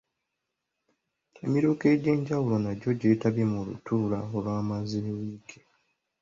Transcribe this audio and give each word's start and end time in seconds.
Emiruka 1.43 1.85
egy'enjawulo 1.93 2.57
nagyo 2.65 2.89
gyetabye 2.99 3.43
mu 3.51 3.59
lutuula 3.67 4.19
olwamaze 4.35 4.97
wiiki. 5.05 5.59